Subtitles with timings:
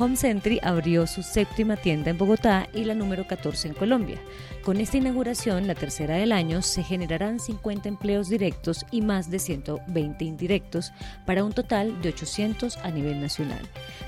[0.00, 4.16] Home Century abrió su séptima tienda en Bogotá y la número 14 en Colombia.
[4.64, 9.38] Con esta inauguración, la tercera del año, se generarán 50 empleos directos y más de
[9.38, 10.94] 120 indirectos
[11.26, 13.60] para un total de 800 a nivel nacional.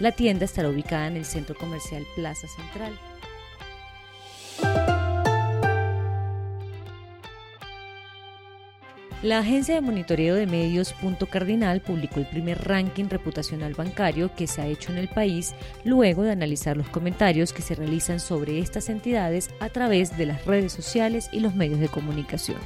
[0.00, 2.98] La tienda estará ubicada en el centro comercial Plaza Central.
[9.24, 14.46] La agencia de monitoreo de medios Punto Cardinal publicó el primer ranking reputacional bancario que
[14.46, 18.58] se ha hecho en el país luego de analizar los comentarios que se realizan sobre
[18.58, 22.58] estas entidades a través de las redes sociales y los medios de comunicación.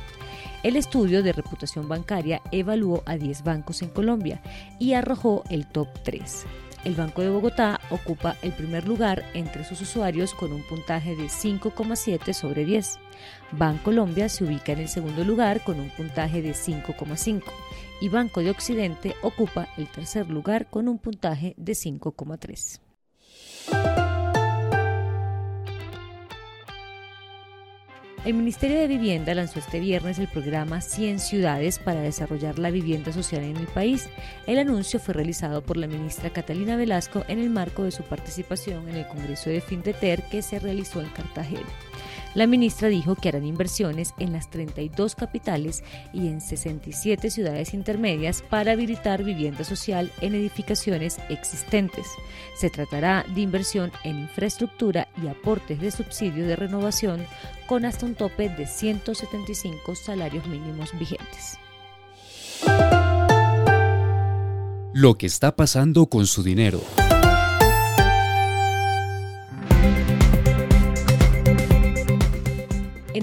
[0.65, 4.41] El estudio de reputación bancaria evaluó a 10 bancos en Colombia
[4.81, 6.45] y arrojó el top 3.
[6.89, 11.25] El Banco de Bogotá ocupa el primer lugar entre sus usuarios con un puntaje de
[11.25, 12.99] 5,7 sobre 10.
[13.53, 17.43] Bancolombia se ubica en el segundo lugar con un puntaje de 5,5
[18.01, 22.81] y Banco de Occidente ocupa el tercer lugar con un puntaje de 5,3.
[28.25, 33.13] El Ministerio de Vivienda lanzó este viernes el programa 100 ciudades para desarrollar la vivienda
[33.13, 34.09] social en el país.
[34.47, 38.89] El anuncio fue realizado por la ministra Catalina Velasco en el marco de su participación
[38.89, 41.69] en el Congreso de Findeter que se realizó en Cartagena.
[42.35, 48.43] La ministra dijo que harán inversiones en las 32 capitales y en 67 ciudades intermedias
[48.43, 52.07] para habilitar vivienda social en edificaciones existentes.
[52.57, 57.25] Se tratará de inversión en infraestructura y aportes de subsidio de renovación
[57.67, 61.59] con hasta un tope de 175 salarios mínimos vigentes.
[64.93, 66.81] Lo que está pasando con su dinero.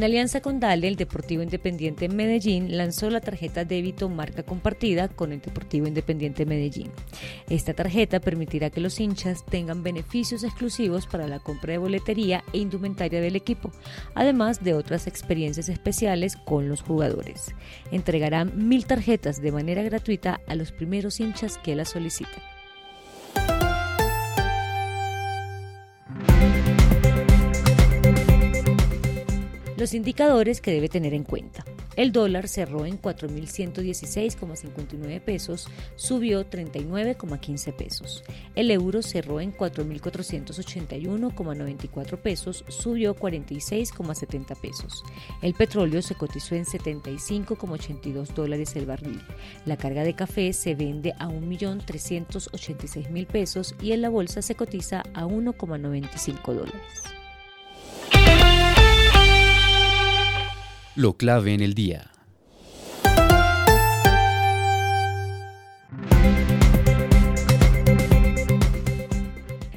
[0.06, 5.42] Alianza con Dale, el Deportivo Independiente Medellín lanzó la tarjeta débito marca compartida con el
[5.42, 6.92] Deportivo Independiente Medellín.
[7.50, 12.60] Esta tarjeta permitirá que los hinchas tengan beneficios exclusivos para la compra de boletería e
[12.60, 13.72] indumentaria del equipo,
[14.14, 17.54] además de otras experiencias especiales con los jugadores.
[17.92, 22.55] Entregarán mil tarjetas de manera gratuita a los primeros hinchas que las soliciten.
[29.86, 31.64] Los indicadores que debe tener en cuenta.
[31.96, 38.24] El dólar cerró en 4.116,59 pesos, subió 39,15 pesos.
[38.56, 45.04] El euro cerró en 4.481,94 pesos, subió 46,70 pesos.
[45.44, 49.22] El petróleo se cotizó en 75,82 dólares el barril.
[49.66, 55.04] La carga de café se vende a 1.386.000 pesos y en la bolsa se cotiza
[55.14, 57.15] a 1,95 dólares.
[60.98, 62.10] Lo clave en el día.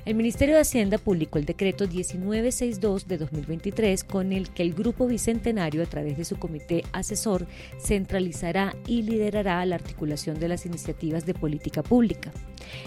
[0.05, 5.09] El Ministerio de Hacienda publicó el decreto 1962 de 2023 con el que el Grupo
[5.09, 7.49] Bicentenario, a través de su comité asesor,
[7.81, 12.31] centralizará y liderará la articulación de las iniciativas de política pública.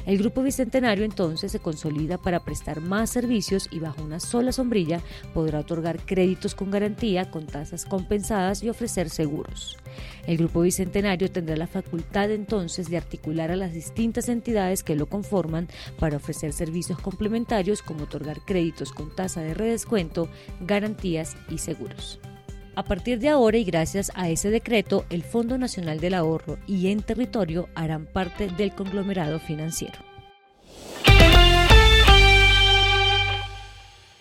[0.05, 5.01] El Grupo Bicentenario entonces se consolida para prestar más servicios y bajo una sola sombrilla
[5.33, 9.77] podrá otorgar créditos con garantía, con tasas compensadas y ofrecer seguros.
[10.25, 15.07] El Grupo Bicentenario tendrá la facultad entonces de articular a las distintas entidades que lo
[15.07, 15.67] conforman
[15.99, 20.29] para ofrecer servicios complementarios como otorgar créditos con tasa de redescuento,
[20.61, 22.19] garantías y seguros.
[22.73, 26.87] A partir de ahora y gracias a ese decreto, el Fondo Nacional del Ahorro y
[26.87, 29.99] en territorio harán parte del conglomerado financiero.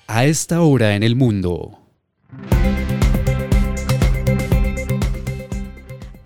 [0.09, 1.80] A esta hora en el mundo.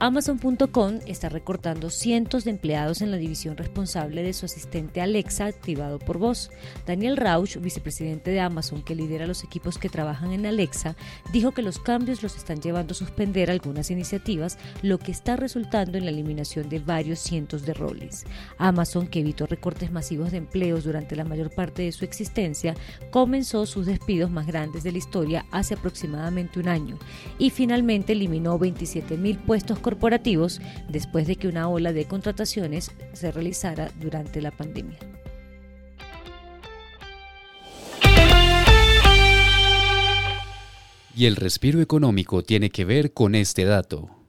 [0.05, 5.99] Amazon.com está recortando cientos de empleados en la división responsable de su asistente Alexa activado
[5.99, 6.51] por voz.
[6.85, 10.95] Daniel Rauch, vicepresidente de Amazon que lidera los equipos que trabajan en Alexa,
[11.33, 15.97] dijo que los cambios los están llevando a suspender algunas iniciativas, lo que está resultando
[15.97, 18.27] en la eliminación de varios cientos de roles.
[18.59, 22.75] Amazon, que evitó recortes masivos de empleos durante la mayor parte de su existencia,
[23.11, 26.99] comenzó sus despidos más grandes de la historia hace aproximadamente un año
[27.39, 29.94] y finalmente eliminó 27 mil puestos corporativos
[30.89, 34.99] después de que una ola de contrataciones se realizara durante la pandemia.
[41.17, 44.24] Y el respiro económico tiene que ver con este dato.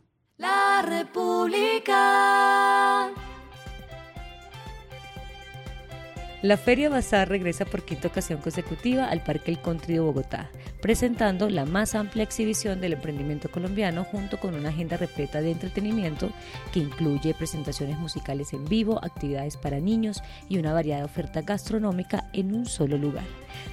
[6.46, 11.50] La Feria Bazar regresa por quinta ocasión consecutiva al Parque El Country de Bogotá, presentando
[11.50, 16.30] la más amplia exhibición del emprendimiento colombiano junto con una agenda repleta de entretenimiento
[16.72, 22.54] que incluye presentaciones musicales en vivo, actividades para niños y una variada oferta gastronómica en
[22.54, 23.26] un solo lugar.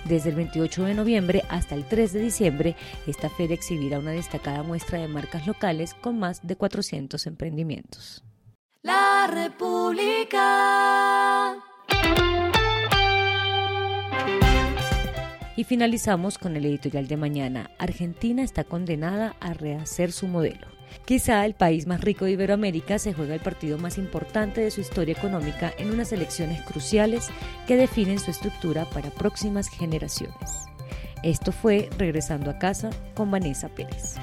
[0.06, 2.74] Desde el 28 de noviembre hasta el 3 de diciembre,
[3.06, 8.24] esta feria exhibirá una destacada muestra de marcas locales con más de 400 emprendimientos.
[8.80, 10.61] La República.
[15.62, 17.70] Y finalizamos con el editorial de mañana.
[17.78, 20.66] Argentina está condenada a rehacer su modelo.
[21.04, 24.80] Quizá el país más rico de Iberoamérica se juega el partido más importante de su
[24.80, 27.28] historia económica en unas elecciones cruciales
[27.68, 30.50] que definen su estructura para próximas generaciones.
[31.22, 34.16] Esto fue Regresando a casa con Vanessa Pérez.